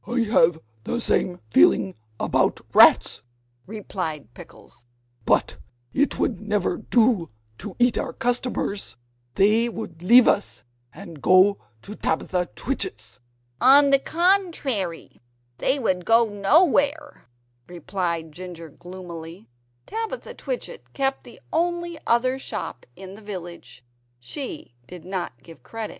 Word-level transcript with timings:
"I 0.07 0.21
have 0.21 0.57
the 0.83 0.99
same 0.99 1.41
feeling 1.51 1.93
about 2.19 2.59
rats," 2.73 3.21
replied 3.67 4.33
Pickles, 4.33 4.87
"but 5.25 5.57
it 5.93 6.17
would 6.17 6.41
never 6.41 6.77
do 6.77 7.29
to 7.59 7.75
eat 7.77 7.99
our 7.99 8.11
customers; 8.11 8.97
they 9.35 9.69
would 9.69 10.01
leave 10.01 10.27
us 10.27 10.63
and 10.91 11.21
go 11.21 11.59
to 11.83 11.93
Tabitha 11.93 12.47
Twitchit's." 12.55 13.19
"On 13.61 13.91
the 13.91 13.99
contrary, 13.99 15.21
they 15.59 15.77
would 15.77 16.03
go 16.03 16.25
nowhere," 16.25 17.27
replied 17.67 18.31
Ginger 18.31 18.69
gloomily. 18.69 19.49
(Tabitha 19.85 20.33
Twitchit 20.33 20.93
kept 20.93 21.23
the 21.25 21.39
only 21.53 21.99
other 22.07 22.39
shop 22.39 22.87
in 22.95 23.13
the 23.13 23.21
village. 23.21 23.85
She 24.19 24.73
did 24.87 25.05
not 25.05 25.43
give 25.43 25.61
credit.) 25.61 25.89